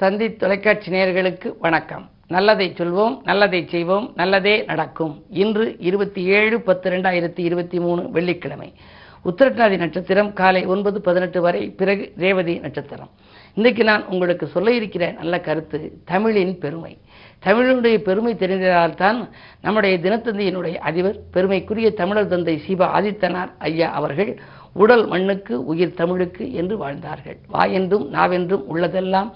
தந்தி 0.00 0.34
தொலைக்காட்சி 0.34 0.92
நேயர்களுக்கு 0.92 1.54
வணக்கம். 1.58 2.10
நல்லதை 2.28 2.74
சொல்வோம் 2.76 3.18
நல்லதை 3.24 3.66
செய்வோம் 3.70 4.12
நல்லதே 4.14 4.64
நடக்கும். 4.66 5.22
இன்று 5.30 5.76
இருபத்தி 5.78 6.22
ஏழு 6.24 6.60
பத்து 6.60 6.90
ரெண்டாயிரத்தி 6.90 7.38
இருபத்தி 7.38 7.80
மூணு 7.80 8.10
வெள்ளிக்கிழமை. 8.10 8.72
உத்திரட்டாதி 9.24 9.76
நட்சத்திரம் 9.76 10.32
காலை 10.32 10.66
ஒன்பது 10.66 11.00
பதினெட்டு 11.00 11.40
வரை 11.40 11.70
பிறகு 11.70 12.12
ரேவதி 12.16 12.58
நட்சத்திரம். 12.58 13.10
இன்றைக்கு 13.54 13.84
நான் 13.84 14.06
உங்களுக்கு 14.06 14.46
சொல்ல 14.46 14.72
இருக்கிற 14.72 15.10
நல்ல 15.10 15.40
கருத்து 15.40 15.92
தமிழின் 16.04 16.58
பெருமை. 16.58 16.98
தமிழனுடைய 17.44 17.98
பெருமை 17.98 18.34
தெரிந்ததால்தான் 18.34 19.28
நம்முடைய 19.60 19.98
தினத்தந்தியினுடைய 19.98 20.74
அதிபர் 20.74 21.20
பெருமைக்குரிய 21.30 21.90
தமிழர் 21.90 22.26
தந்தை 22.26 22.58
சிவா 22.58 23.00
ஆதித்தனார் 23.00 23.50
ஐயா 23.58 23.90
அவர்கள் 23.90 24.38
உடல் 24.72 25.06
மண்ணுக்கு 25.06 25.64
உயிர் 25.64 25.94
தமிழுக்கு 25.94 26.54
என்று 26.54 26.76
வாழ்ந்தார்கள். 26.76 27.38
வாயென்றும் 27.52 28.08
நாவென்றும் 28.12 28.64
உள்ளதெல்லாம் 28.74 29.30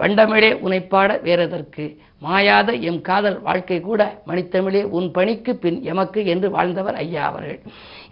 வண்டமிழே 0.00 0.50
உனைப்பாட 0.66 1.10
வேறதற்கு. 1.26 1.84
மாயாத 2.26 2.70
எம் 2.88 3.00
காதல் 3.08 3.38
வாழ்க்கை 3.46 3.78
கூட 3.80 4.00
மணித்தமிழே 4.28 4.82
உன் 4.96 5.08
பணிக்கு 5.16 5.52
பின் 5.62 5.78
எமக்கு 5.92 6.20
என்று 6.32 6.48
வாழ்ந்தவர் 6.56 6.98
ஐயா 7.02 7.22
அவர்கள். 7.30 7.60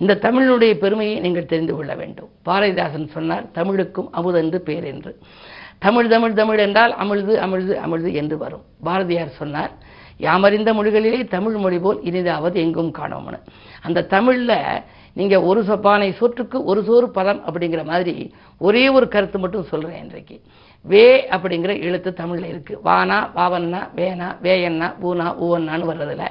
இந்த 0.02 0.19
தமிழினுடைய 0.24 0.74
பெருமையை 0.83 1.16
நீங்கள் 1.24 1.51
தெரிந்து 1.52 1.74
கொள்ள 1.77 1.95
வேண்டும். 2.01 2.30
பாரதிதாசன் 2.48 3.09
சொன்னார் 3.16 3.47
தமிழுக்கும் 3.59 4.09
அமுதென்று 4.19 4.61
பேர் 4.69 4.87
என்று. 4.92 5.12
தமிழ் 5.87 6.09
தமிழ் 6.09 6.38
தமிழ் 6.41 6.61
என்றால் 6.66 6.95
அமிழ்து 7.02 7.34
அமிழ்து 7.45 7.74
அமிழ்து 7.84 8.12
என்று 8.20 8.36
வரும். 8.39 8.64
பாரதியார் 8.86 9.39
சொன்னார் 9.41 9.75
யாமறிந்த 10.27 10.70
மொழிகளிலே 10.78 11.20
தமிழ் 11.34 11.59
மொழி 11.64 11.78
போல் 11.78 12.00
இனிதாவது 12.11 12.56
எங்கும் 12.64 12.95
காணோம்னு. 12.98 13.39
அந்த 13.86 14.06
தமிழில் 14.14 14.56
நீங்கள் 15.19 15.45
ஒரு 15.50 15.61
சொப்பானை 15.69 16.08
சோற்றுக்கு 16.19 16.58
ஒரு 16.70 16.80
சோறு 16.89 17.06
பதம் 17.11 17.41
அப்படிங்கிற 17.47 17.83
மாதிரி 17.84 18.14
ஒரே 18.67 18.83
ஒரு 18.97 19.06
கருத்து 19.08 19.39
மட்டும் 19.39 19.70
சொல்கிறேன் 19.70 20.02
இன்றைக்கு. 20.05 20.36
வே 20.84 21.26
அப்படிங்கிற 21.30 21.82
எழுத்து 21.82 22.12
தமிழில் 22.12 22.50
இருக்குது 22.52 22.82
வானா 22.84 23.18
வாவன்னா 23.36 23.80
வேனா 23.94 24.28
வேயன்னா 24.42 24.88
பூனா 25.02 25.26
ஊவன்னான்னு 25.44 25.90
வர்றதில்ல 25.90 26.26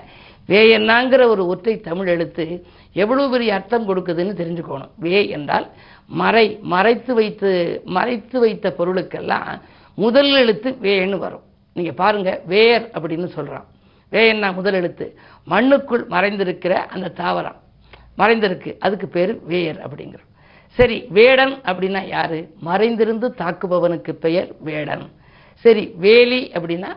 வேயன்னாங்கிற 0.50 1.22
ஒரு 1.28 1.48
ஒற்றை 1.48 1.74
தமிழ் 1.82 2.08
எழுத்து 2.08 2.66
எவ்வளோ 2.94 3.28
பெரிய 3.28 3.54
அர்த்தம் 3.54 3.88
கொடுக்குதுன்னு 3.90 4.34
தெரிஞ்சுக்கணும். 4.42 4.92
வே 4.96 5.30
என்றால் 5.30 5.68
மறை 6.08 6.60
மறைத்து 6.74 7.14
வைத்து 7.14 7.82
மறைத்து 7.86 8.40
வைத்த 8.40 8.76
பொருளுக்கெல்லாம் 8.78 9.50
முதல் 9.96 10.32
எழுத்து 10.42 10.70
வேன்னு 10.82 11.18
வரும். 11.18 11.44
நீங்கள் 11.74 11.94
பாருங்கள் 11.94 12.42
வேர் 12.46 12.86
அப்படின்னு 12.96 13.26
சொல்கிறான் 13.26 13.66
வேயன்னா 14.12 14.54
முதல் 14.54 14.74
எழுத்து. 14.74 15.06
மண்ணுக்குள் 15.44 16.06
மறைந்திருக்கிற 16.10 16.74
அந்த 16.74 17.14
தாவரம். 17.18 17.60
மறைந்திருக்கு. 18.18 18.78
அதுக்கு 18.80 19.08
பேர் 19.08 19.34
வேர் 19.46 19.80
அப்படிங்கிறோம். 19.86 20.32
சரி 20.68 21.06
வேடன் 21.10 21.54
அப்படின்னா 21.54 22.08
யாரு? 22.08 22.48
மறைந்திருந்து 22.60 23.34
தாக்குபவனுக்கு 23.38 24.12
பெயர் 24.12 24.48
வேடன். 24.60 25.10
சரி 25.54 25.92
வேலி 25.96 26.52
அப்படின்னா 26.54 26.96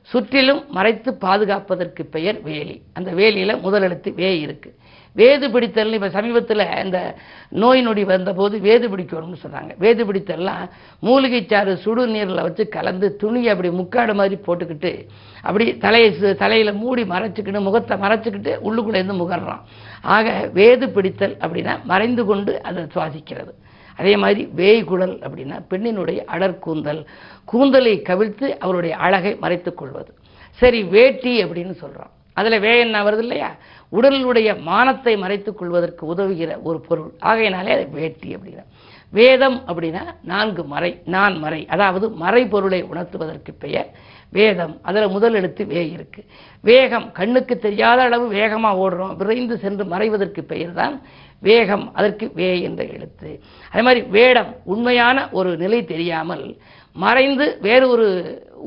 சுற்றிலும் 0.00 0.64
மறைத்து 0.68 1.14
பாதுகாப்பதற்கு 1.14 2.04
பெயர் 2.04 2.40
வேலி. 2.40 2.82
அந்த 2.92 3.12
வேலியில் 3.12 3.60
முதலெழுத்து 3.64 4.14
வே 4.14 4.40
இருக்கு. 4.40 4.74
வேது 5.16 5.50
பிடித்தல் 5.50 5.92
இப்போ 5.92 6.10
சமீபத்தில் 6.10 6.84
இந்த 6.84 7.14
நோய் 7.48 7.82
நொடி 7.82 8.04
வந்தபோது 8.04 8.58
வேது 8.58 8.88
பிடிக்கணும்னு 8.88 9.36
சொன்னாங்க. 9.42 9.70
வேது 9.78 10.04
பிடித்தல்லாம் 10.04 10.70
மூலிகை 11.00 11.46
சாறு 11.46 11.76
சுடு 11.76 12.06
நீரில் 12.06 12.42
வச்சு 12.42 12.68
கலந்து 12.68 13.16
துணியை 13.16 13.48
அப்படி 13.48 13.70
முக்காடு 13.70 14.14
மாதிரி 14.14 14.40
போட்டுக்கிட்டு 14.46 15.06
அப்படி 15.42 15.76
தலையை 15.76 16.14
சு- 16.14 16.34
தலையில 16.34 16.72
மூடி 16.72 17.02
மறைச்சிக்கிட்டு 17.02 17.60
முகத்தை 17.60 17.98
மறைச்சிக்கிட்டு 17.98 18.58
உள்ளுக்குள்ளேருந்து 18.64 19.14
முகர்றான். 19.14 19.60
ஆக 20.02 20.50
வேது 20.54 20.86
பிடித்தல் 20.88 21.36
அப்படின்னா 21.36 21.84
மறைந்து 21.84 22.24
கொண்டு 22.24 22.62
அதை 22.62 22.82
சுவாசிக்கிறது. 22.82 23.52
அதே 23.96 24.16
மாதிரி 24.16 24.48
வேய் 24.52 24.84
குழல் 24.84 25.18
அப்படின்னா 25.18 25.62
பெண்ணினுடைய 25.70 26.20
அடற்கூந்தல் 26.32 27.06
கூந்தலை. 27.44 28.02
கவிழ்த்து 28.02 28.58
அவருடைய 28.58 28.96
அழகை 28.96 29.34
மறைத்துக் 29.34 29.76
கொள்வது. 29.76 30.14
சரி 30.50 30.82
வேட்டி 30.82 31.44
அப்படின்னு 31.44 31.72
சொல்கிறோம் 31.72 32.10
அதில் 32.34 32.60
வே 32.60 32.78
என்ன 32.78 33.02
வருது 33.02 33.18
இல்லையா? 33.18 33.54
உடலுடைய 33.92 34.60
மானத்தை 34.60 35.16
மறைத்துக் 35.16 35.58
கொள்வதற்கு 35.58 36.14
உதவுகிற 36.14 36.62
ஒரு 36.62 36.80
பொருள். 36.80 37.10
ஆகையினாலே 37.18 37.72
அது 37.72 37.88
வேட்டி 37.90 38.36
அப்படின்னா. 38.36 38.64
வேதம் 39.10 39.62
அப்படின்னா 39.66 40.02
நான்கு 40.22 40.64
மறை 40.64 41.00
நான் 41.04 41.38
மறை 41.38 41.66
அதாவது 41.66 42.10
மறை 42.10 42.46
பொருளை 42.46 42.82
உணர்த்துவதற்கு 42.82 43.52
பெயர். 43.58 43.90
வேதம் 44.32 44.74
அதில் 44.82 45.08
முதல் 45.08 45.34
எழுத்து 45.34 45.66
வே 45.66 45.80
இருக்கு. 45.96 46.24
வேகம். 46.60 47.12
கண்ணுக்கு 47.12 47.58
தெரியாத 47.58 48.02
அளவு 48.02 48.28
வேகமாக 48.28 48.80
ஓடுறோம். 48.84 49.16
விரைந்து 49.16 49.58
சென்று 49.58 49.84
மறைவதற்கு 49.84 50.42
பெயர் 50.42 50.72
தான் 50.72 51.02
வேகம். 51.40 51.90
அதற்கு 51.94 52.30
வே 52.34 52.62
என்ற 52.62 52.84
எழுத்து. 52.84 53.30
அதே 53.70 53.82
மாதிரி 53.82 54.02
வேடம். 54.18 54.56
உண்மையான 54.64 55.28
ஒரு 55.32 55.56
நிலை 55.56 55.84
தெரியாமல் 55.84 56.56
மறைந்து 56.92 57.58
வேறு 57.60 57.88
ஒரு 57.88 58.06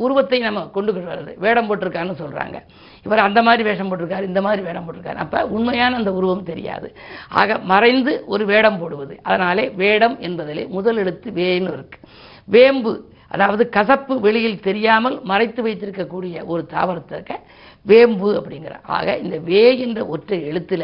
உருவத்தை 0.04 0.40
நம்ம 0.40 0.62
கொண்டு 0.68 0.92
வர்றது 0.92 1.34
வேடம் 1.38 1.68
போட்டிருக்கான்னு 1.70 2.16
சொல்கிறாங்க 2.22 2.58
இவர் 3.04 3.20
அந்த 3.20 3.42
மாதிரி 3.42 3.64
வேஷம் 3.70 3.90
போட்டிருக்காரு 3.92 4.24
இந்த 4.24 4.42
மாதிரி 4.42 4.62
வேடம் 4.64 4.88
போட்டிருக்காரு. 4.88 5.16
அப்போ 5.16 5.46
உண்மையான 5.46 5.96
அந்த 5.96 6.14
உருவம் 6.14 6.44
தெரியாது. 6.44 6.88
ஆக 7.30 7.58
மறைந்து 7.58 8.24
ஒரு 8.28 8.46
வேடம் 8.46 8.80
போடுவது. 8.80 9.20
அதனாலே 9.24 9.70
வேடம் 9.70 10.18
என்பதிலே 10.20 10.68
முதல் 10.68 10.98
எழுத்து 10.98 11.31
வேன்னு 11.31 11.74
இருக்குது 11.75 12.09
வேம்பு. 12.46 12.94
அதாவது 13.35 13.63
கசப்பு 13.78 14.16
வெளியில் 14.25 14.66
தெரியாமல் 14.68 15.19
மறைத்து 15.31 15.62
வைத்திருக்கக்கூடிய 15.68 16.44
ஒரு 16.53 16.63
தாவரத்திற்க 16.73 17.40
வேம்பு 17.85 18.29
அப்படிங்கிற 18.40 18.75
ஆக 18.97 19.18
இந்த 19.23 19.38
வே 19.50 19.63
என்ற 19.85 20.01
ஒற்றை 20.16 20.38
எழுத்துல 20.51 20.84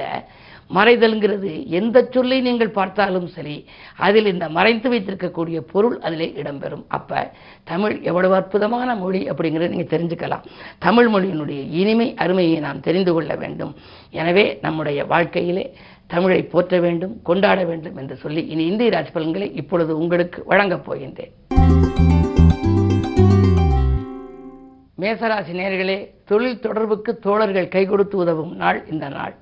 மறைதல்ங்கிறது 0.69 1.49
எந்த 1.77 1.97
சொல்லை 2.13 2.37
நீங்கள் 2.45 2.75
பார்த்தாலும் 2.77 3.25
சரி 3.33 3.55
அதில் 4.05 4.29
இந்த 4.31 4.45
மறைத்து 4.57 4.87
வைத்திருக்கக்கூடிய 4.91 5.57
பொருள் 5.71 5.95
அதிலே 6.05 6.27
இடம்பெறும். 6.41 6.85
அப்போ 6.97 7.21
தமிழ் 7.71 7.95
எவ்வளவு 8.09 8.35
அற்புதமான 8.39 8.95
மொழி 9.01 9.21
அப்படிங்கிறத 9.31 9.71
நீங்கள் 9.73 9.91
தெரிஞ்சுக்கலாம். 9.93 10.45
தமிழ் 10.87 11.09
மொழியினுடைய 11.15 11.63
இனிமை 11.81 12.07
அருமையை 12.25 12.57
நாம் 12.67 12.83
தெரிந்து 12.87 13.13
கொள்ள 13.17 13.33
வேண்டும். 13.43 13.73
எனவே 14.21 14.45
நம்முடைய 14.65 15.05
வாழ்க்கையிலே 15.13 15.65
தமிழை 16.15 16.41
போற்ற 16.53 16.79
வேண்டும் 16.85 17.15
கொண்டாட 17.29 17.59
வேண்டும் 17.71 17.99
என்று 18.03 18.17
சொல்லி 18.23 18.43
இனி 18.53 18.65
இந்திய 18.71 18.93
ராஜ்பலன்களை 18.97 19.49
இப்பொழுது 19.63 19.93
உங்களுக்கு 20.03 20.41
வழங்கப் 20.53 20.87
போகின்றேன். 20.87 21.60
மேசராசி 25.01 25.53
நேர்களே 25.59 25.95
தொழில் 26.29 26.59
தொடர்புக்கு 26.59 27.11
தோழர்கள் 27.19 27.67
கை 27.67 27.85
கொடுத்து 27.85 28.17
உதவும் 28.17 28.51
நாள் 28.55 28.79
இந்த 28.91 29.09
நாள். 29.09 29.33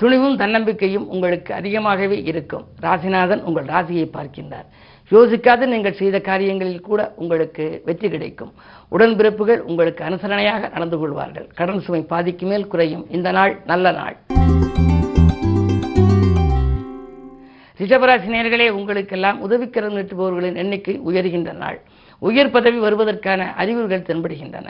துணிவும் 0.00 0.36
தன்னம்பிக்கையும் 0.36 1.08
உங்களுக்கு 1.14 1.50
அதிகமாகவே 1.54 2.18
இருக்கும். 2.22 2.64
ராசிநாதன் 2.84 3.42
உங்கள் 3.42 3.64
ராசியை 3.64 4.06
பார்க்கின்றார். 4.14 4.68
யோசிக்காது 5.10 5.66
நீங்கள் 5.66 5.98
செய்த 6.00 6.20
காரியங்களில் 6.20 6.86
கூட 6.88 7.12
உங்களுக்கு 7.16 7.82
வெற்றி 7.84 8.08
கிடைக்கும். 8.08 8.52
உடன்பிறப்புகள் 8.92 9.60
உங்களுக்கு 9.60 10.04
அனுசரணையாக 10.04 10.70
நடந்து 10.70 10.98
கொள்வார்கள். 10.98 11.46
கடன் 11.54 11.80
சுமை 11.80 12.02
பாதிக்கு 12.12 12.46
மேல் 12.46 12.66
குறையும். 12.66 13.04
இந்த 13.10 13.30
நாள் 13.30 13.54
நல்ல 13.66 13.92
நாள். 13.92 14.16
ரிஷபராசி 17.80 18.28
நேர்களே 18.36 18.70
உங்களுக்கெல்லாம் 18.78 19.38
உதவிக்கரம் 19.48 19.96
நீட்டுபவர்களின் 19.98 20.58
எண்ணிக்கை 20.64 21.00
உயர்கின்ற 21.08 21.52
நாள். 21.52 21.78
உயர் 22.18 22.50
பதவி 22.50 22.78
வருவதற்கான 22.78 23.54
அறிகுறிகள் 23.54 24.08
தென்படுகின்றன. 24.08 24.68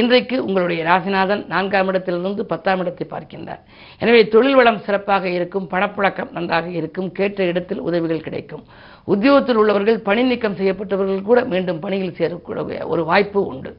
இன்றைக்கு 0.00 0.36
உங்களுடைய 0.44 0.80
ராசிநாதன் 0.88 1.42
நான்காம் 1.52 1.88
இடத்திலிருந்து 1.90 2.42
பத்தாம் 2.50 2.80
இடத்தை 2.82 3.04
பார்க்கின்றார். 3.12 3.60
எனவே 4.02 4.20
தொழில் 4.32 4.56
வளம் 4.58 4.80
சிறப்பாக 4.86 5.30
இருக்கும் 5.36 5.68
பணப்புழக்கம் 5.70 6.32
நன்றாக 6.36 6.66
இருக்கும் 6.78 7.08
கேட்ட 7.18 7.44
இடத்தில் 7.50 7.80
உதவிகள் 7.88 8.24
கிடைக்கும். 8.26 8.64
உத்தியோகத்தில் 9.12 9.60
உள்ளவர்கள் 9.62 9.98
பணி 10.08 10.24
நீக்கம் 10.30 10.58
செய்யப்பட்டவர்கள் 10.58 11.22
கூட 11.28 11.44
மீண்டும் 11.52 11.80
பணியில் 11.84 12.16
சேரக்கூடிய 12.18 12.80
ஒரு 12.92 13.04
வாய்ப்பு 13.10 13.42
உண்டு. 13.52 13.72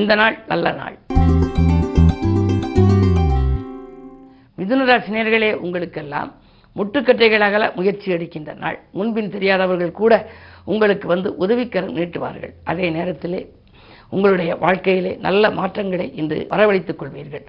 இந்த 0.00 0.14
நாள் 0.14 0.36
நல்ல 0.52 0.72
நாள். 0.80 0.96
மிதுனராசி 4.58 5.16
நேர்களே 5.18 5.52
உங்களுக்கெல்லாம் 5.66 6.32
முட்டுக்கட்டைகள் 6.78 7.46
அகல 7.48 7.64
முயற்சி 7.78 8.08
எடுக்கின்ற 8.16 8.50
நாள். 8.64 8.80
முன்பின் 8.98 9.32
தெரியாதவர்கள் 9.36 9.98
கூட 10.02 10.12
உங்களுக்கு 10.72 11.06
வந்து 11.14 11.30
உதவிக்கரம் 11.44 11.96
நீட்டுவார்கள். 11.96 12.54
அதே 12.72 12.88
நேரத்திலே 12.98 13.40
உங்களுடைய 14.14 14.50
வாழ்க்கையிலே 14.64 15.12
நல்ல 15.26 15.50
மாற்றங்களை 15.58 16.06
இன்று 16.20 16.38
வரவழைத்துக் 16.52 17.00
கொள்வீர்கள். 17.00 17.44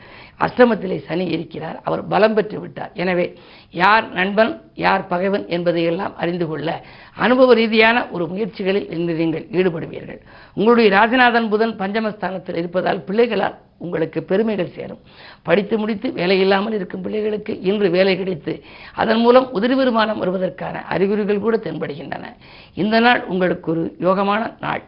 அஷ்டமத்திலே 0.46 0.98
சனி 1.08 1.26
இருக்கிறார். 1.36 1.78
அவர் 1.88 2.02
பலம் 2.12 2.36
பெற்று 2.38 2.60
விட்டார். 2.60 2.92
எனவே 3.02 3.26
யார் 3.82 4.06
நண்பன் 4.20 4.54
யார் 4.86 5.08
பகைவன் 5.12 5.46
என்பதையெல்லாம் 5.56 6.14
அறிந்து 6.24 6.46
கொள்ள 6.48 6.70
அனுபவ 7.26 7.54
ரீதியான 7.54 7.98
ஒரு 8.16 8.26
முயற்சிகளில் 8.32 8.88
இன்று 8.98 9.14
நீங்கள் 9.22 9.46
ஈடுபடுவீர்கள். 9.58 10.22
உங்களுடைய 10.58 10.90
ராஜநாதன் 10.98 11.50
புதன் 11.54 11.76
பஞ்சமஸ்தானத்தில் 11.82 12.60
இருப்பதால் 12.62 13.04
பிள்ளைகளால் 13.10 13.58
உங்களுக்கு 13.86 14.20
பெருமைகள் 14.24 14.74
சேரும். 14.78 15.02
படித்து 15.48 15.76
முடித்து 15.78 16.08
வேலை 16.20 16.38
இல்லாமல் 16.40 16.76
இருக்கும் 16.80 17.06
பிள்ளைகளுக்கு 17.06 17.54
இன்று 17.70 17.90
வேலை 17.98 18.14
கிடைத்து 18.18 18.54
அதன் 19.04 19.22
மூலம் 19.26 19.48
உதிரி 19.58 19.78
வருமானம் 19.82 20.22
வருவதற்கான 20.24 20.84
அறிகுறிகள் 20.96 21.44
கூட 21.48 21.58
தென்படுகின்றன. 21.58 22.26
இந்த 22.84 23.00
நாள் 23.08 23.24
உங்களுக்கு 23.34 23.70
ஒரு 23.76 23.86
யோகமான 24.08 24.42
நாள். 24.66 24.84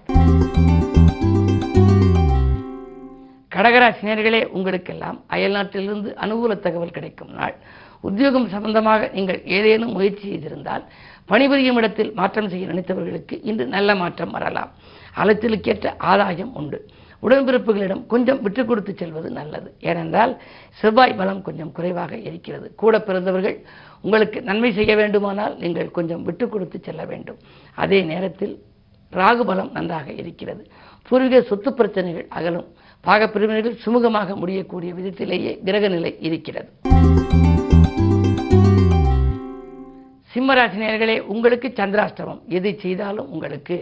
கடகராசினியர்களே 3.53 4.41
உங்களுக்கெல்லாம் 4.57 5.17
அயல்நாட்டிலிருந்து 5.35 6.09
அனுகூல 6.23 6.53
தகவல் 6.59 6.95
கிடைக்கும் 6.97 7.33
நாள். 7.39 7.55
உத்தியோகம் 8.07 8.47
சம்பந்தமாக 8.53 9.09
நீங்கள் 9.15 9.39
ஏதேனும் 9.57 9.93
முயற்சி 9.97 10.25
செய்திருந்தால் 10.29 10.83
பணிபுரியும் 11.31 11.77
இடத்தில் 11.81 12.11
மாற்றம் 12.19 12.49
செய்ய 12.49 12.65
நினைத்தவர்களுக்கு 12.71 13.35
இன்று 13.49 13.65
நல்ல 13.75 13.95
மாற்றம் 13.95 14.31
வரலாம். 14.31 14.71
அலைச்சலுக்கேற்ற 15.21 15.87
ஆதாயம் 16.11 16.53
உண்டு. 16.61 16.79
உடன்பிறப்புகளிடம் 17.23 18.03
கொஞ்சம் 18.13 18.41
விட்டு 18.41 18.61
கொடுத்து 18.65 18.93
செல்வது 19.01 19.29
நல்லது. 19.29 19.69
ஏனென்றால் 19.89 20.33
செவ்வாய் 20.79 21.17
பலம் 21.19 21.41
கொஞ்சம் 21.41 21.71
குறைவாக 21.71 22.13
இருக்கிறது. 22.29 22.67
கூட 22.81 22.99
பிறந்தவர்கள் 22.99 23.57
உங்களுக்கு 24.01 24.39
நன்மை 24.49 24.71
செய்ய 24.73 24.93
வேண்டுமானால் 24.95 25.55
நீங்கள் 25.63 25.95
கொஞ்சம் 25.97 26.23
விட்டு 26.23 26.47
கொடுத்து 26.49 26.79
செல்ல 26.79 27.03
வேண்டும். 27.11 27.39
அதே 27.83 28.01
நேரத்தில் 28.11 28.55
ராகுபலம் 29.11 29.71
நன்றாக 29.77 30.07
இருக்கிறது. 30.21 30.63
பூர்வீக 31.07 31.41
சொத்து 31.51 31.71
பிரச்சனைகள் 31.73 32.27
அகலும். 32.37 32.69
பாகப்பிரிவினர்கள் 33.07 33.79
சுமூகமாக 33.85 34.35
முடியக்கூடிய 34.35 34.93
விதத்திலேயே 34.93 35.59
கிரக 35.63 35.87
நிலை 35.87 36.17
இருக்கிறது. 36.19 36.69
சிம்மராசினியர்களே 40.33 41.19
உங்களுக்கு 41.19 41.67
சந்திராஷ்டமம். 41.75 42.39
எது 42.47 42.75
செய்தாலும் 42.79 43.29
உங்களுக்கு 43.29 43.77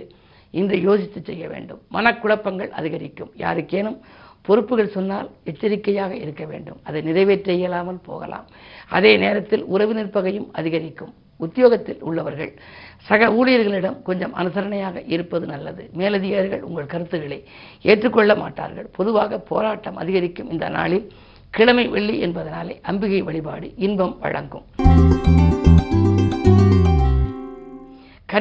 இன்று 0.51 0.81
யோசித்து 0.81 1.21
செய்ய 1.21 1.47
வேண்டும். 1.47 1.81
மனக்குழப்பங்கள் 1.93 2.69
அதிகரிக்கும். 2.69 3.31
யாருக்கேனும் 3.37 3.99
பொறுப்புகள் 4.41 4.95
சொன்னால் 4.97 5.29
எச்சரிக்கையாக 5.43 6.15
இருக்க 6.15 6.45
வேண்டும். 6.45 6.79
அதை 6.83 7.01
நிறைவேற்ற 7.01 7.53
இயலாமல் 7.53 8.03
போகலாம். 8.05 8.47
அதே 8.89 9.17
நேரத்தில் 9.17 9.63
உறவினர் 9.63 10.15
பகையும் 10.17 10.49
அதிகரிக்கும். 10.51 11.13
உத்தியோகத்தில் 11.45 12.01
உள்ளவர்கள் 12.09 12.51
சக 13.09 13.29
ஊழியர்களிடம் 13.39 14.01
கொஞ்சம் 14.09 14.35
அனுசரணையாக 14.35 14.97
இருப்பது 15.07 15.45
நல்லது. 15.53 15.83
மேலதிகாரிகள் 15.93 16.63
உங்கள் 16.69 16.91
கருத்துக்களை 16.93 17.39
ஏற்றுக்கொள்ள 17.81 18.35
மாட்டார்கள். 18.35 18.87
பொதுவாக 18.97 19.39
போராட்டம் 19.51 19.99
அதிகரிக்கும் 20.03 20.51
இந்த 20.51 20.69
நாளில். 20.69 21.05
கிழமை 21.49 21.87
வெள்ளி 21.87 22.15
என்பதனாலே 22.25 22.75
அம்பிகை 22.81 23.21
வழிபாடு 23.21 23.67
இன்பம் 23.87 24.15
வழங்கும். 24.19 24.65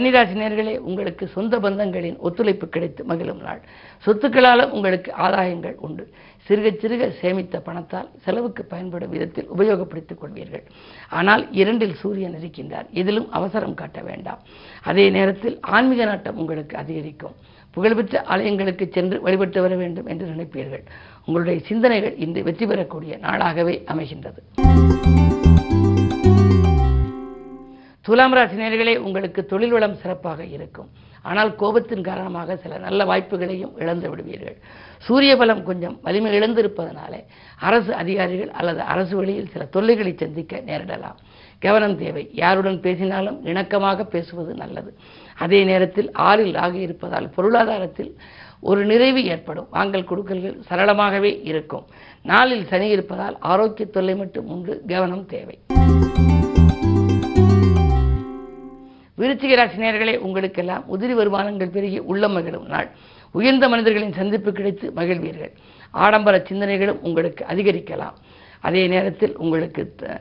கன்னிராசி 0.00 0.34
நேர்களே 0.40 0.78
உங்களுக்கு 0.78 1.26
சொந்த 1.26 1.58
பந்தங்களின் 1.58 2.16
ஒத்துழைப்பு 2.18 2.68
கிடைத்து 2.68 3.04
மகிழும் 3.04 3.40
நாள். 3.40 3.60
சொத்துக்களாலும் 4.06 4.70
உங்களுக்கு 4.70 5.12
ஆதாயங்கள் 5.18 5.74
உண்டு. 5.74 6.04
சிறுக 6.48 6.70
சிறுக 6.82 7.08
சேமித்த 7.22 7.56
பணத்தால் 7.64 8.08
செலவுக்கு 8.24 8.64
பயன்படும் 8.64 9.10
விதத்தில் 9.10 9.48
உபயோகப்படுத்திக் 9.58 10.20
கொள்வீர்கள். 10.22 10.64
ஆனால் 11.08 11.52
இரண்டில் 11.52 11.94
சூரியன் 11.94 12.36
இருக்கின்றார். 12.40 12.86
இதிலும் 12.90 13.28
அவசரம் 13.30 13.74
காட்ட 13.74 14.00
வேண்டாம். 14.00 14.40
அதே 14.84 15.10
நேரத்தில் 15.10 15.58
ஆன்மீக 15.60 16.04
நாட்டம் 16.04 16.36
உங்களுக்கு 16.36 16.76
அதிகரிக்கும். 16.76 17.36
புகழ்பெற்ற 17.70 18.24
ஆலயங்களுக்கு 18.28 18.88
சென்று 18.92 19.20
வழிபட்டு 19.20 19.60
வர 19.60 19.74
வேண்டும் 19.74 20.06
என்று 20.06 20.26
நினைப்பீர்கள். 20.26 20.84
உங்களுடைய 21.26 21.60
சிந்தனைகள் 21.66 22.16
இன்று 22.16 22.42
வெற்றி 22.42 22.66
பெறக்கூடிய 22.66 23.18
நாளாகவே 23.22 23.76
அமைகின்றது. 23.92 24.40
துலாம் 28.06 28.32
ராசி 28.32 28.56
நேர்களே 28.56 28.96
உங்களுக்கு 28.96 29.40
தொழில் 29.46 29.70
வளம் 29.70 29.96
சிறப்பாக 30.02 30.44
இருக்கும். 30.44 30.88
ஆனால் 31.22 31.50
கோபத்தின் 31.60 32.04
காரணமாக 32.04 32.56
சில 32.56 32.78
நல்ல 32.78 33.04
வாய்ப்புகளையும் 33.04 33.72
இழந்து 33.78 34.06
விடுவீர்கள். 34.10 34.56
சூரிய 34.98 35.36
பலம் 35.36 35.62
கொஞ்சம் 35.64 35.96
வலிமை 36.02 36.30
இழந்திருப்பதனாலே 36.38 37.20
அரசு 37.68 37.94
அதிகாரிகள் 37.94 38.50
அல்லது 38.50 38.80
அரசு 38.80 39.16
வழியில் 39.16 39.50
சில 39.52 39.64
தொல்லைகளை 39.64 40.12
சந்திக்க 40.16 40.62
நேரிடலாம். 40.66 41.18
கவனம் 41.58 41.96
தேவை. 41.98 42.30
யாருடன் 42.32 42.80
பேசினாலும் 42.80 43.38
இணக்கமாக 43.46 44.04
பேசுவது 44.04 44.54
நல்லது. 44.54 44.96
அதே 45.38 45.64
நேரத்தில் 45.64 46.12
ஆறில் 46.12 46.56
ஆகி 46.56 46.80
இருப்பதால் 46.80 47.28
பொருளாதாரத்தில் 47.28 48.12
ஒரு 48.60 48.84
நிறைவு 48.84 49.24
ஏற்படும். 49.24 49.68
வாங்கல் 49.70 50.08
கொடுக்கல்கள் 50.12 50.56
சரளமாகவே 50.70 51.32
இருக்கும். 51.42 51.86
நாளில் 52.22 52.66
சனி 52.66 52.88
இருப்பதால் 52.88 53.38
ஆரோக்கிய 53.52 53.88
தொல்லை 53.88 54.16
மட்டும் 54.16 54.48
உண்டு. 54.48 54.82
கவனம் 54.86 55.26
தேவை. 55.26 55.58
விருச்சிக 59.20 59.54
ராசினியர்களே 59.54 60.16
உங்களுக்கெல்லாம் 60.16 60.84
உதிரி 60.86 61.12
வருமானங்கள் 61.12 61.70
பெருகி 61.70 61.98
உள்ளம் 61.98 62.32
மகிழும் 62.32 62.66
நாள். 62.66 62.90
உயர்ந்த 63.30 63.68
மனிதர்களின் 63.68 64.12
சந்திப்பு 64.12 64.52
கிடைத்து 64.52 64.92
மகிழ்வீர்கள். 64.96 65.52
ஆடம்பர 65.90 66.44
சிந்தனைகளும் 66.48 66.98
உங்களுக்கு 67.00 67.44
அதிகரிக்கலாம். 67.44 68.12
அதே 68.60 68.86
நேரத்தில் 68.86 69.36
உங்களுக்கு 69.36 69.94
த- 69.96 70.20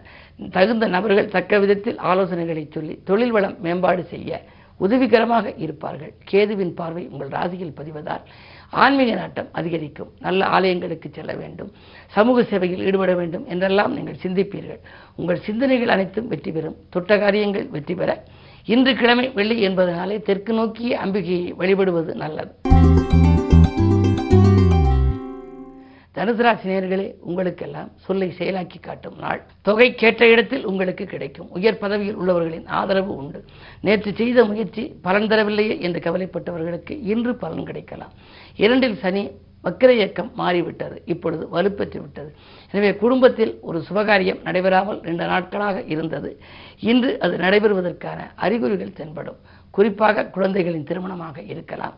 தகுந்த 0.51 0.87
நபர்கள் 0.87 1.27
தக்க 1.27 1.59
விதத்தில் 1.59 1.99
ஆலோசனைகளை 1.99 2.71
சொல்லி 2.71 2.99
தொழில் 3.03 3.31
வளம் 3.31 3.61
மேம்பாடு 3.61 4.03
செய்ய 4.03 4.43
உதவிகரமாக 4.77 5.53
இருப்பார்கள். 5.57 6.13
கேதுவின் 6.31 6.75
பார்வை 6.75 7.07
உங்கள் 7.11 7.27
ராசியில் 7.27 7.73
பதிவதால் 7.77 8.21
ஆன்மீக 8.69 9.15
நாட்டம் 9.15 9.47
அதிகரிக்கும். 9.51 10.11
நல்ல 10.19 10.45
ஆலயங்களுக்கு 10.45 11.11
செல்ல 11.11 11.33
வேண்டும். 11.33 11.71
சமூக 12.07 12.43
சேவையில் 12.43 12.85
ஈடுபட 12.85 13.13
வேண்டும் 13.13 13.45
என்றெல்லாம் 13.47 13.93
நீங்கள் 13.93 14.17
சிந்திப்பீர்கள். 14.23 14.79
உங்கள் 15.15 15.39
சிந்தனைகள் 15.39 15.87
அனைத்தும் 15.87 16.27
வெற்றி 16.27 16.51
பெறும். 16.51 16.75
தொட்ட 16.89 17.17
காரியங்கள் 17.17 17.67
வெற்றி 17.67 17.95
பெற 17.95 18.23
இன்று 18.65 18.95
கிழமை 18.95 19.29
வெள்ளி 19.29 19.67
என்பதனாலே 19.67 20.21
தெற்கு 20.21 20.53
நோக்கிய 20.53 20.99
அம்பிகையை 21.05 21.53
வழிபடுவது 21.55 22.15
நல்லது. 22.15 22.51
தனுசு 26.15 26.35
ராசி 26.35 26.69
நேர்களே 26.69 27.13
உங்களுக்கெல்லாம் 27.19 27.91
சொல்லை 27.95 28.33
செயலாக்கி 28.37 28.79
காட்டும் 28.81 29.15
நாள். 29.19 29.45
தொகை 29.61 29.95
கேட்ட 29.95 30.27
இடத்தில் 30.27 30.65
உங்களுக்கு 30.65 31.05
கிடைக்கும். 31.05 31.49
உயர் 31.49 31.77
பதவியில் 31.77 32.17
உள்ளவர்களின் 32.17 32.67
ஆதரவு 32.67 33.15
உண்டு. 33.15 33.45
நேற்று 33.81 34.13
செய்த 34.13 34.45
முயற்சி 34.45 34.93
பலன் 35.01 35.27
தரவில்லையே 35.27 35.79
என்று 35.79 35.99
கவலைப்பட்டவர்களுக்கு 35.99 36.99
இன்று 37.03 37.35
பலன் 37.35 37.65
கிடைக்கலாம். 37.65 38.11
இரண்டில் 38.55 38.97
சனி 38.97 39.29
வக்கிர 39.65 39.89
இயக்கம் 39.99 40.31
மாறிவிட்டது 40.41 40.97
இப்பொழுது 41.13 41.43
வலுப்பெற்று 41.55 41.99
விட்டது. 42.03 42.29
எனவே 42.73 42.91
குடும்பத்தில் 43.03 43.53
ஒரு 43.69 43.79
சுபகாரியம் 43.87 44.43
நடைபெறாமல் 44.47 44.99
ரெண்டு 45.07 45.25
நாட்களாக 45.31 45.83
இருந்தது. 45.93 46.31
இன்று 46.91 47.11
அது 47.25 47.35
நடைபெறுவதற்கான 47.45 48.19
அறிகுறிகள் 48.45 48.97
தென்படும். 48.99 49.39
குறிப்பாக 49.77 50.23
குழந்தைகளின் 50.35 50.87
திருமணமாக 50.89 51.37
இருக்கலாம். 51.53 51.95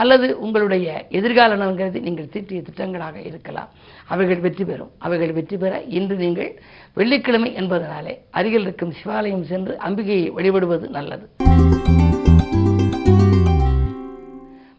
அல்லது 0.00 0.26
உங்களுடைய 0.44 0.88
எதிர்கால 1.18 1.56
நலன்கிறது 1.60 2.00
நீங்கள் 2.06 2.30
தீட்டிய 2.34 2.60
திட்டங்களாக 2.66 3.16
இருக்கலாம். 3.30 3.70
அவைகள் 4.14 4.44
வெற்றி 4.46 4.64
பெறும். 4.70 4.92
அவைகள் 5.06 5.34
வெற்றி 5.38 5.58
பெற 5.62 5.82
இன்று 5.98 6.16
நீங்கள் 6.24 6.52
வெள்ளிக்கிழமை 7.00 7.50
என்பதனாலே 7.62 8.14
அருகில் 8.38 8.66
இருக்கும் 8.68 8.96
சிவாலயம் 9.00 9.48
சென்று 9.52 9.76
அம்பிகையை 9.88 10.28
வழிபடுவது 10.38 10.88
நல்லது. 10.98 11.26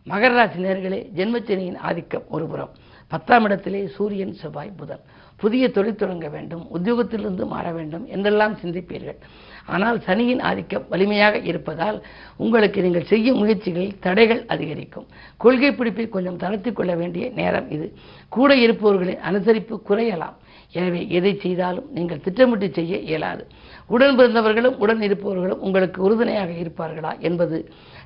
மகர 0.10 0.32
ராசி 0.38 0.60
நேர்களே 0.64 0.98
ஜென்மச்சனியின் 1.18 1.78
ஆதிக்கம் 1.78 2.26
ஒருபுறம். 2.30 2.74
பத்தாம் 3.08 3.44
இடத்திலே 3.44 3.88
சூரியன் 3.88 4.34
செவ்வாய் 4.34 4.78
புதன். 4.78 5.02
புதிய 5.36 5.70
தொழில் 5.70 5.98
தொடங்க 6.02 6.28
வேண்டும் 6.30 6.68
உத்தியோகத்திலிருந்து 6.76 7.44
மாற 7.54 7.72
வேண்டும் 7.72 8.06
என்றெல்லாம் 8.08 8.56
சிந்திப்பீர்கள். 8.62 9.18
ஆனால் 9.66 9.98
சனியின் 10.08 10.42
ஆதிக்கம் 10.50 10.86
வலிமையாக 10.90 11.38
இருப்பதால் 11.38 11.98
உங்களுக்கு 12.38 12.82
நீங்கள் 12.82 13.10
செய்யும் 13.12 13.40
முயற்சிகளில் 13.42 14.00
தடைகள் 14.00 14.46
அதிகரிக்கும். 14.46 15.08
கொள்கை 15.38 15.72
பிடிப்பை 15.72 16.10
கொஞ்சம் 16.10 16.38
தளர்த்தி 16.38 16.72
கொள்ள 16.72 16.96
வேண்டிய 16.96 17.32
நேரம் 17.36 17.70
இது. 17.70 17.88
கூட 18.30 18.56
இருப்பவர்களின் 18.56 19.26
அனுசரிப்பு 19.32 19.78
குறையலாம். 19.90 20.36
எனவே 20.80 21.02
எதை 21.18 21.32
செய்தாலும் 21.44 21.88
நீங்கள் 21.98 22.22
திட்டமிட்டு 22.26 22.68
செய்ய 22.78 22.98
இயலாது. 23.10 23.44
உடன் 23.94 24.18
பிறந்தவர்களும் 24.18 24.78
உடன் 24.84 25.02
இருப்பவர்களும் 25.08 25.64
உங்களுக்கு 25.66 26.00
உறுதுணையாக 26.08 26.52
இருப்பார்களா 26.64 27.12
என்பது 27.28 27.58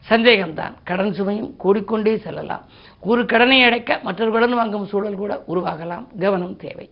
சந்தேகம்தான். 0.09 0.73
கடன் 0.89 1.15
சுமையும் 1.19 1.51
கூடிக்கொண்டே 1.63 2.15
செல்லலாம். 2.25 2.65
ஒரு 3.11 3.23
கடனை 3.33 3.59
அடைக்க 3.67 3.99
மற்றொரு 4.07 4.33
கடன் 4.38 4.57
வாங்கும் 4.61 4.89
சூழல் 4.93 5.21
கூட 5.23 5.33
உருவாகலாம். 5.53 6.05
கவனம் 6.25 6.57
தேவை. 6.65 6.88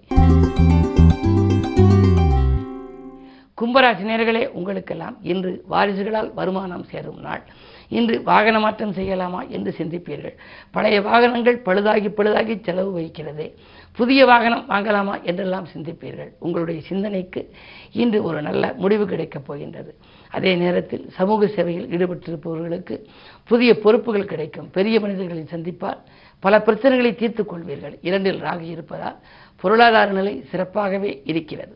கும்பராசி 3.61 4.03
நேர்களே 4.09 4.41
உங்களுக்கெல்லாம் 4.57 5.15
இன்று 5.31 5.51
வாரிசுகளால் 5.71 6.33
வருமானம் 6.39 6.83
சேரும் 6.91 7.21
நாள். 7.27 7.43
இன்று 7.87 8.23
வாகன 8.23 8.59
மாற்றம் 8.59 8.93
செய்யலாமா 8.93 9.47
என்று 9.47 9.75
சிந்திப்பீர்கள். 9.77 10.35
பழைய 10.71 11.01
வாகனங்கள் 11.01 11.61
பழுதாகி 11.65 12.09
பழுதாகி 12.09 12.63
செலவு 12.63 12.91
வைக்கிறது 12.91 13.55
புதிய 13.95 14.25
வாகனம் 14.25 14.65
வாங்கலாமா 14.69 15.23
என்றெல்லாம் 15.23 15.67
சிந்திப்பீர்கள். 15.73 16.31
உங்களுடைய 16.39 16.81
சிந்தனைக்கு 16.81 17.53
இன்று 17.91 18.23
ஒரு 18.23 18.41
நல்ல 18.41 18.73
முடிவு 18.77 19.05
கிடைக்கப் 19.05 19.45
போகின்றது. 19.45 19.95
அதே 20.31 20.55
நேரத்தில் 20.55 21.09
சமூக 21.09 21.47
சேவையில் 21.47 21.87
ஈடுபட்டிருப்பவர்களுக்கு 21.87 23.03
புதிய 23.43 23.79
பொறுப்புகள் 23.79 24.25
கிடைக்கும். 24.25 24.69
பெரிய 24.71 24.99
மனிதர்களை 24.99 25.43
சந்திப்பால் 25.43 25.97
பல 26.39 26.57
பிரச்சனைகளை 26.57 27.15
தீர்த்துக் 27.15 27.53
கொள்வீர்கள். 27.53 27.97
இரண்டில் 28.01 28.41
ராகி 28.41 28.69
இருப்பதால் 28.69 29.17
பொருளாதார 29.55 30.11
நிலை 30.11 30.43
சிறப்பாகவே 30.51 31.21
இருக்கிறது. 31.23 31.75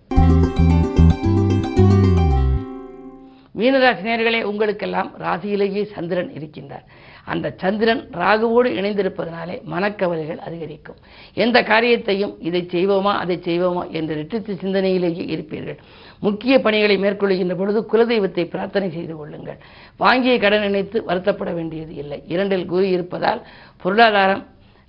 மீனராசி 3.62 4.03
நேர்களே 4.10 4.41
உங்களுக்கெல்லாம் 4.51 5.10
ராசியிலேயே 5.24 5.84
சந்திரன் 5.96 6.32
இருக்கின்றார். 6.38 6.86
அந்த 7.32 7.48
சந்திரன் 7.58 8.03
ராகுவோடு 8.22 8.70
இணைந்திருப்பதனாலே 8.80 9.56
மனக்கவலைகள் 9.74 10.39
அதிகரிக்கும். 10.48 11.00
எந்த 11.34 11.58
காரியத்தையும் 11.63 12.34
இதை 12.41 12.62
செய்வோமா 12.72 13.12
அதை 13.24 13.36
செய்வோமா 13.48 13.84
என்ற 13.91 14.15
ரெட்டித்து 14.15 14.53
சிந்தனையிலேயே 14.63 15.25
இருப்பீர்கள். 15.34 15.77
முக்கிய 16.20 16.56
பணிகளை 16.60 16.98
மேற்கொள்கின்ற 16.98 17.56
பொழுது 17.58 17.82
குலதெய்வத்தை 17.91 18.46
பிரார்த்தனை 18.46 18.89
செய்து 18.91 19.15
கொள்ளுங்கள். 19.15 19.60
வாங்கிய 19.98 20.39
கடன் 20.39 20.65
நினைத்து 20.68 21.03
வருத்தப்பட 21.08 21.53
வேண்டியது 21.53 21.94
இல்லை. 21.96 22.20
இரண்டில் 22.27 22.65
குரு 22.65 22.89
இருப்பதால் 22.89 23.44
பொருளாதாரம் 23.84 24.44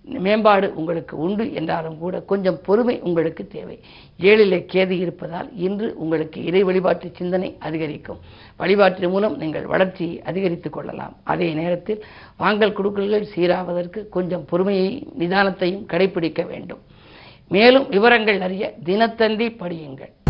மேம்பாடு 0.04 0.74
உங்களுக்கு 0.74 1.18
உண்டு 1.18 1.54
என்றாலும் 1.54 1.98
கூட 1.98 2.20
கொஞ்சம் 2.20 2.60
பொறுமை 2.62 3.00
உங்களுக்கு 3.00 3.46
தேவை. 3.46 3.80
ஏழிலே 4.20 4.66
கேது 4.72 4.90
இருப்பதால் 4.90 5.56
இன்று 5.56 5.94
உங்களுக்கு 5.96 6.44
இறை 6.44 6.62
வழிபாட்டு 6.62 7.10
சிந்தனை 7.14 7.56
அதிகரிக்கும். 7.58 8.18
வழிபாட்டின் 8.56 9.10
மூலம் 9.10 9.36
நீங்கள் 9.36 9.66
வளர்ச்சியை 9.66 10.22
அதிகரித்துக் 10.22 10.72
கொள்ளலாம். 10.72 11.16
அதே 11.22 11.52
நேரத்தில் 11.52 12.04
வாங்கல் 12.36 12.72
குடுக்கல்கள் 12.72 13.26
சீராவதற்கு 13.34 14.08
கொஞ்சம் 14.08 14.46
பொறுமையையும் 14.50 15.06
நிதானத்தையும் 15.18 15.86
கடைபிடிக்க 15.86 16.46
வேண்டும். 16.46 16.80
மேலும் 17.48 17.88
விவரங்கள் 17.88 18.40
அறிய 18.40 18.74
தினத்தந்தி 18.84 19.56
படியுங்கள். 19.56 20.21